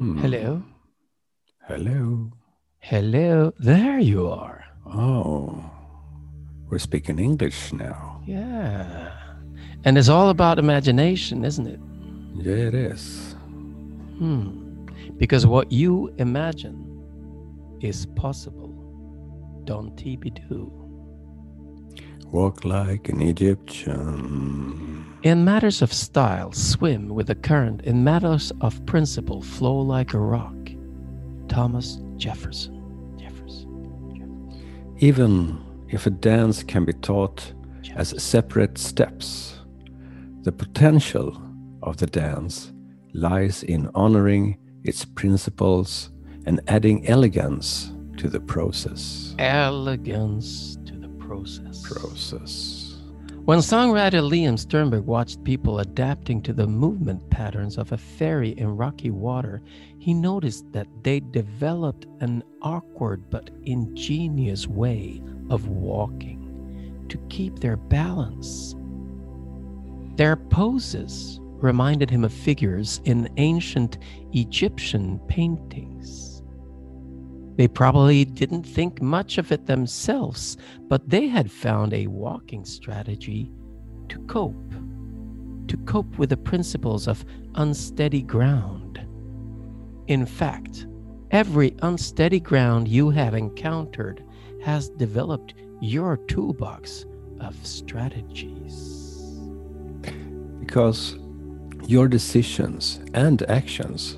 Hmm. 0.00 0.16
Hello. 0.16 0.62
Hello. 1.68 2.30
Hello. 2.78 3.52
There 3.58 3.98
you 3.98 4.28
are. 4.30 4.64
Oh, 4.86 5.62
we're 6.70 6.78
speaking 6.78 7.18
English 7.18 7.70
now. 7.74 8.22
Yeah. 8.26 9.12
And 9.84 9.98
it's 9.98 10.08
all 10.08 10.30
about 10.30 10.58
imagination, 10.58 11.44
isn't 11.44 11.66
it? 11.66 11.78
Yeah, 12.34 12.68
it 12.68 12.74
is. 12.74 13.34
Hmm. 14.16 14.86
Because 15.18 15.44
what 15.46 15.70
you 15.70 16.14
imagine 16.16 16.80
is 17.82 18.06
possible. 18.16 18.72
Don't 19.66 19.94
do. 19.96 20.79
Walk 22.26 22.64
like 22.64 23.08
an 23.08 23.20
Egyptian. 23.20 25.06
In 25.22 25.44
matters 25.44 25.82
of 25.82 25.92
style, 25.92 26.52
swim 26.52 27.08
with 27.08 27.26
the 27.26 27.34
current. 27.34 27.82
In 27.82 28.04
matters 28.04 28.52
of 28.60 28.84
principle, 28.86 29.42
flow 29.42 29.80
like 29.80 30.14
a 30.14 30.18
rock. 30.18 30.54
Thomas 31.48 31.98
Jefferson. 32.16 33.16
Jefferson. 33.18 34.94
Even 34.98 35.58
if 35.88 36.06
a 36.06 36.10
dance 36.10 36.62
can 36.62 36.84
be 36.84 36.92
taught 36.92 37.52
as 37.96 38.14
separate 38.22 38.78
steps, 38.78 39.58
the 40.42 40.52
potential 40.52 41.42
of 41.82 41.96
the 41.98 42.06
dance 42.06 42.72
lies 43.12 43.62
in 43.62 43.90
honoring 43.94 44.56
its 44.84 45.04
principles 45.04 46.10
and 46.46 46.60
adding 46.68 47.06
elegance 47.08 47.92
to 48.16 48.28
the 48.28 48.40
process. 48.40 49.34
Elegance 49.38 50.76
process. 51.30 51.82
Process. 51.82 52.96
When 53.44 53.60
songwriter 53.60 54.20
Liam 54.20 54.58
Sternberg 54.58 55.04
watched 55.04 55.44
people 55.44 55.78
adapting 55.78 56.42
to 56.42 56.52
the 56.52 56.66
movement 56.66 57.30
patterns 57.30 57.78
of 57.78 57.92
a 57.92 57.96
ferry 57.96 58.50
in 58.50 58.76
rocky 58.76 59.10
water, 59.10 59.62
he 59.98 60.12
noticed 60.12 60.72
that 60.72 60.88
they 61.04 61.20
developed 61.20 62.06
an 62.18 62.42
awkward 62.62 63.30
but 63.30 63.48
ingenious 63.62 64.66
way 64.66 65.22
of 65.50 65.68
walking 65.68 67.06
to 67.08 67.16
keep 67.28 67.60
their 67.60 67.76
balance. 67.76 68.74
Their 70.16 70.34
poses 70.34 71.38
reminded 71.42 72.10
him 72.10 72.24
of 72.24 72.32
figures 72.32 73.00
in 73.04 73.32
ancient 73.36 73.98
Egyptian 74.32 75.20
paintings. 75.28 76.29
They 77.60 77.68
probably 77.68 78.24
didn't 78.24 78.62
think 78.62 79.02
much 79.02 79.36
of 79.36 79.52
it 79.52 79.66
themselves, 79.66 80.56
but 80.88 81.10
they 81.10 81.28
had 81.28 81.52
found 81.52 81.92
a 81.92 82.06
walking 82.06 82.64
strategy 82.64 83.52
to 84.08 84.18
cope, 84.20 84.72
to 85.66 85.76
cope 85.84 86.16
with 86.16 86.30
the 86.30 86.38
principles 86.38 87.06
of 87.06 87.22
unsteady 87.56 88.22
ground. 88.22 89.06
In 90.06 90.24
fact, 90.24 90.86
every 91.32 91.76
unsteady 91.82 92.40
ground 92.40 92.88
you 92.88 93.10
have 93.10 93.34
encountered 93.34 94.24
has 94.64 94.88
developed 94.88 95.52
your 95.82 96.16
toolbox 96.16 97.04
of 97.40 97.54
strategies. 97.66 99.28
Because 100.60 101.18
your 101.86 102.08
decisions 102.08 103.00
and 103.12 103.42
actions 103.50 104.16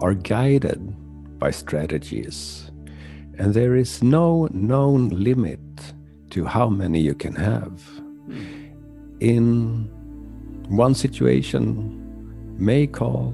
are 0.00 0.14
guided 0.14 0.92
by 1.38 1.52
strategies, 1.52 2.69
and 3.40 3.54
there 3.54 3.74
is 3.74 4.02
no 4.02 4.46
known 4.52 5.08
limit 5.08 5.60
to 6.28 6.44
how 6.44 6.68
many 6.68 7.00
you 7.00 7.14
can 7.14 7.34
have. 7.34 7.80
In 9.20 9.88
one 10.68 10.94
situation, 10.94 11.96
may 12.58 12.86
call 12.86 13.32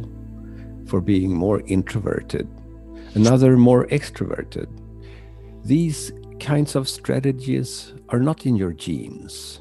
for 0.86 1.00
being 1.00 1.34
more 1.34 1.60
introverted, 1.66 2.46
another 3.14 3.56
more 3.56 3.88
extroverted. 3.88 4.68
These 5.64 6.12
kinds 6.38 6.76
of 6.76 6.88
strategies 6.88 7.92
are 8.10 8.20
not 8.20 8.46
in 8.46 8.54
your 8.54 8.72
genes. 8.72 9.60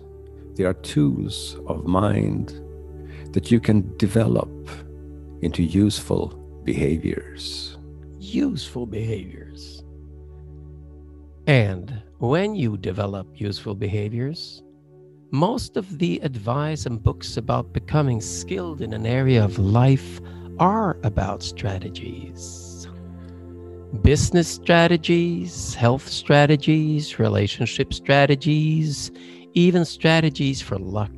They 0.53 0.63
are 0.63 0.75
tools 0.75 1.57
of 1.65 1.87
mind 1.87 2.61
that 3.33 3.49
you 3.49 3.59
can 3.59 3.97
develop 3.97 4.69
into 5.41 5.63
useful 5.63 6.27
behaviors. 6.63 7.79
Useful 8.19 8.85
behaviors. 8.85 9.84
And 11.47 12.01
when 12.17 12.55
you 12.55 12.75
develop 12.75 13.27
useful 13.35 13.75
behaviors, 13.75 14.63
most 15.31 15.77
of 15.77 15.99
the 15.99 16.19
advice 16.23 16.87
and 16.87 17.03
books 17.03 17.37
about 17.37 17.73
becoming 17.73 18.19
skilled 18.19 18.81
in 18.81 18.93
an 18.93 19.05
area 19.05 19.43
of 19.43 19.59
life 19.59 20.19
are 20.57 20.97
about 21.03 21.43
strategies. 21.43 22.87
Business 24.01 24.47
strategies, 24.47 25.75
health 25.75 26.07
strategies, 26.07 27.19
relationship 27.19 27.93
strategies, 27.93 29.11
even 29.53 29.85
strategies 29.85 30.61
for 30.61 30.79
luck. 30.79 31.13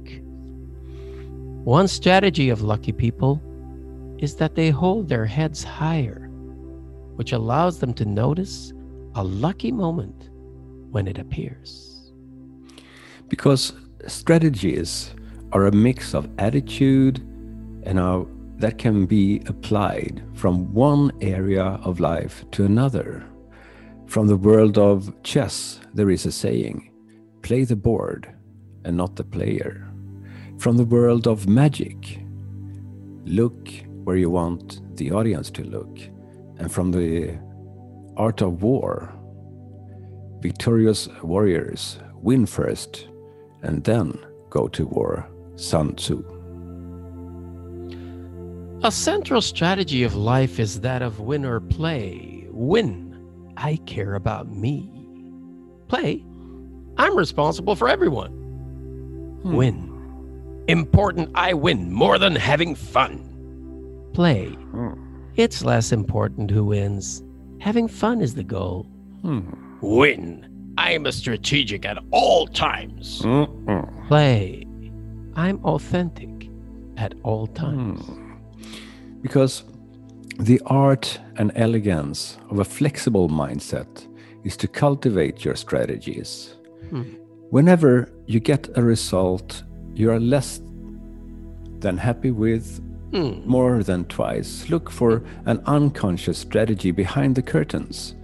One 1.63 1.87
strategy 1.87 2.49
of 2.49 2.61
lucky 2.61 2.91
people 2.91 3.41
is 4.19 4.35
that 4.35 4.55
they 4.55 4.71
hold 4.71 5.07
their 5.07 5.25
heads 5.25 5.63
higher, 5.63 6.27
which 7.15 7.31
allows 7.31 7.79
them 7.79 7.93
to 7.93 8.05
notice 8.05 8.73
a 9.17 9.23
lucky 9.23 9.71
moment 9.71 10.29
when 10.91 11.07
it 11.07 11.17
appears. 11.17 12.13
Because 13.27 13.73
strategies 14.05 15.15
are 15.53 15.65
a 15.65 15.71
mix 15.71 16.13
of 16.13 16.29
attitude 16.37 17.17
and 17.83 17.99
are, 17.99 18.27
that 18.59 18.77
can 18.77 19.07
be 19.07 19.41
applied 19.47 20.23
from 20.35 20.71
one 20.71 21.11
area 21.21 21.79
of 21.83 21.99
life 21.99 22.45
to 22.51 22.63
another. 22.63 23.25
From 24.05 24.27
the 24.27 24.37
world 24.37 24.77
of 24.77 25.11
chess, 25.23 25.79
there 25.95 26.11
is 26.11 26.25
a 26.27 26.31
saying 26.31 26.91
play 27.41 27.63
the 27.63 27.75
board 27.75 28.31
and 28.85 28.95
not 28.95 29.15
the 29.15 29.23
player. 29.23 29.87
From 30.59 30.77
the 30.77 30.85
world 30.85 31.27
of 31.27 31.47
magic, 31.47 32.19
look 33.25 33.67
where 34.03 34.17
you 34.17 34.29
want 34.29 34.81
the 34.95 35.11
audience 35.11 35.49
to 35.51 35.63
look. 35.63 35.97
And 36.59 36.71
from 36.71 36.91
the 36.91 37.39
art 38.17 38.41
of 38.41 38.63
war, 38.63 39.13
victorious 40.39 41.07
warriors 41.23 41.99
win 42.15 42.45
first 42.45 43.07
and 43.61 43.83
then 43.83 44.17
go 44.49 44.67
to 44.67 44.85
war. 44.87 45.29
Sun 45.55 45.95
Tzu. 45.95 46.23
A 48.83 48.91
central 48.91 49.41
strategy 49.41 50.03
of 50.03 50.13
life 50.15 50.59
is 50.59 50.81
that 50.81 51.01
of 51.01 51.19
win 51.19 51.43
or 51.45 51.59
play. 51.59 52.45
Win, 52.51 53.17
I 53.57 53.77
care 53.87 54.13
about 54.13 54.51
me. 54.51 54.91
Play, 55.87 56.23
I'm 56.97 57.17
responsible 57.17 57.75
for 57.75 57.89
everyone. 57.89 58.31
Hmm. 59.41 59.55
Win, 59.55 60.63
important, 60.67 61.31
I 61.33 61.53
win 61.53 61.91
more 61.91 62.19
than 62.19 62.35
having 62.35 62.75
fun. 62.75 63.23
Play, 64.13 64.49
Hmm. 64.71 64.93
it's 65.35 65.63
less 65.63 65.91
important 65.91 66.51
who 66.51 66.65
wins. 66.65 67.23
Having 67.59 67.87
fun 67.87 68.21
is 68.21 68.35
the 68.35 68.43
goal. 68.43 68.87
Hmm. 69.21 69.41
Win, 69.81 70.73
I'm 70.77 71.05
a 71.05 71.11
strategic 71.11 71.85
at 71.85 71.97
all 72.11 72.47
times. 72.47 73.21
Mm-mm. 73.21 74.07
Play, 74.07 74.65
I'm 75.35 75.63
authentic 75.65 76.49
at 76.97 77.13
all 77.23 77.47
times. 77.47 78.01
Hmm. 78.01 78.33
Because 79.21 79.63
the 80.39 80.61
art 80.65 81.19
and 81.37 81.51
elegance 81.55 82.37
of 82.49 82.59
a 82.59 82.65
flexible 82.65 83.27
mindset 83.29 84.07
is 84.43 84.55
to 84.57 84.67
cultivate 84.67 85.43
your 85.43 85.55
strategies. 85.55 86.55
Hmm. 86.89 87.03
Whenever 87.49 88.11
you 88.25 88.39
get 88.39 88.69
a 88.75 88.83
result 88.83 89.63
you 89.97 90.11
are 90.11 90.19
less 90.19 90.61
than 91.79 91.97
happy 91.97 92.29
with 92.29 92.79
Hmm. 93.11 93.41
more 93.45 93.83
than 93.83 94.03
twice, 94.05 94.69
look 94.69 94.89
for 94.91 95.23
an 95.45 95.61
unconscious 95.65 96.37
strategy 96.39 96.91
behind 96.91 97.35
the 97.35 97.41
curtains. 97.41 98.15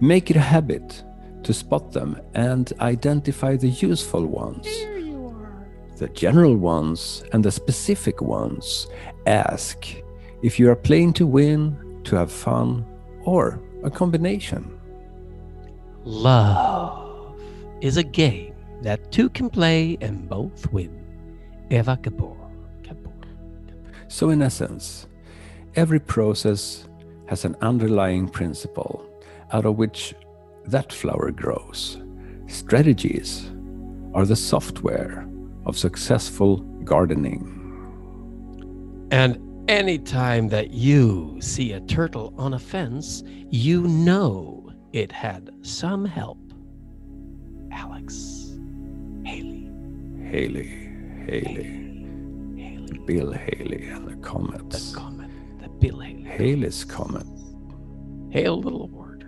Make 0.00 0.30
it 0.30 0.36
a 0.36 0.40
habit 0.56 1.02
to 1.42 1.52
spot 1.52 1.92
them 1.92 2.20
and 2.34 2.72
identify 2.80 3.56
the 3.56 3.68
useful 3.68 4.26
ones 4.26 4.64
There 4.66 4.98
you 4.98 5.26
are. 5.26 5.66
the 5.96 6.08
general 6.08 6.56
ones 6.56 7.24
and 7.32 7.44
the 7.44 7.50
specific 7.50 8.20
ones. 8.22 8.86
Ask 9.26 9.86
if 10.42 10.58
you 10.58 10.70
are 10.70 10.76
playing 10.76 11.14
to 11.14 11.26
win, 11.26 12.00
to 12.04 12.14
have 12.16 12.30
fun, 12.30 12.84
or 13.24 13.60
a 13.82 13.90
combination. 13.90 14.78
Love 16.04 17.34
is 17.80 17.96
a 17.96 18.02
game 18.04 18.54
that 18.82 19.10
two 19.10 19.28
can 19.30 19.50
play 19.50 19.98
and 20.00 20.28
both 20.28 20.72
win. 20.72 21.04
Eva 21.70 21.98
Gabor. 22.00 22.34
Gabor. 22.34 22.47
So, 24.08 24.30
in 24.30 24.42
essence, 24.42 25.06
every 25.74 26.00
process 26.00 26.88
has 27.26 27.44
an 27.44 27.56
underlying 27.60 28.28
principle 28.28 29.08
out 29.52 29.66
of 29.66 29.76
which 29.76 30.14
that 30.64 30.92
flower 30.92 31.30
grows. 31.30 31.98
Strategies 32.46 33.50
are 34.14 34.24
the 34.24 34.36
software 34.36 35.28
of 35.66 35.76
successful 35.76 36.58
gardening. 36.84 37.54
And 39.10 39.48
Anytime 39.68 40.48
that 40.48 40.70
you 40.70 41.36
see 41.42 41.72
a 41.72 41.80
turtle 41.80 42.32
on 42.38 42.54
a 42.54 42.58
fence, 42.58 43.22
you 43.50 43.82
know 43.82 44.72
it 44.94 45.12
had 45.12 45.50
some 45.60 46.06
help. 46.06 46.38
Alex 47.70 48.56
Haley. 49.26 49.68
Haley, 50.24 50.68
Haley, 51.26 51.52
Haley. 51.52 51.87
Bill 53.06 53.32
Haley 53.32 53.86
and 53.86 54.06
the 54.08 54.16
Comets. 54.16 54.92
The 54.92 54.98
comet. 54.98 55.30
The 55.60 55.68
Bill 55.68 56.00
Haley. 56.00 56.22
Haley's 56.22 56.84
Comet. 56.84 57.26
Hail, 58.30 58.60
the 58.60 58.70
Lord. 58.70 59.24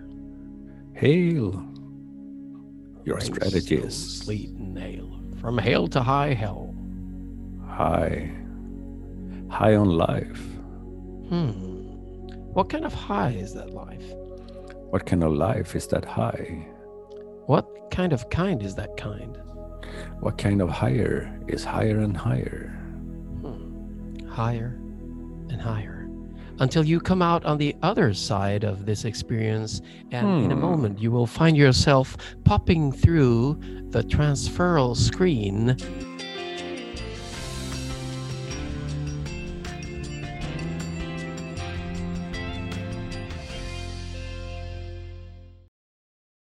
Hail. 0.93 1.65
Your 3.03 3.17
Rain, 3.17 3.33
snow, 3.33 3.89
sleet 3.89 4.49
and 4.51 4.77
hail. 4.77 5.19
From 5.39 5.57
hail 5.57 5.87
to 5.87 6.01
high 6.03 6.33
hell. 6.33 6.75
high. 7.67 8.31
High 9.49 9.75
on 9.75 9.89
life. 9.89 10.39
Hmm. 11.29 11.51
What 12.53 12.69
kind 12.69 12.85
of 12.85 12.93
high 12.93 13.31
is 13.31 13.53
that 13.55 13.71
life? 13.71 14.03
What 14.91 15.05
kind 15.05 15.23
of 15.23 15.31
life 15.33 15.75
is 15.75 15.87
that 15.87 16.05
high? 16.05 16.67
What 17.47 17.65
kind 17.89 18.13
of 18.13 18.29
kind 18.29 18.61
is 18.61 18.75
that 18.75 18.97
kind? 18.97 19.37
What 20.19 20.37
kind 20.37 20.61
of 20.61 20.69
higher 20.69 21.39
is 21.47 21.63
higher 21.63 21.99
and 21.99 22.15
higher? 22.15 22.70
Hmm. 24.31 24.41
Higher 24.41 24.75
and 25.49 25.61
higher. 25.61 25.97
Until 26.59 26.85
you 26.85 26.99
come 26.99 27.21
out 27.21 27.43
on 27.43 27.57
the 27.57 27.75
other 27.81 28.13
side 28.13 28.63
of 28.63 28.85
this 28.85 29.03
experience, 29.05 29.81
and 30.11 30.45
in 30.45 30.51
a 30.51 30.55
Hmm. 30.55 30.61
moment 30.61 30.99
you 30.99 31.11
will 31.11 31.25
find 31.27 31.57
yourself 31.57 32.15
popping 32.45 32.91
through 32.91 33.59
the 33.89 34.03
transferal 34.03 34.95
screen 34.95 35.75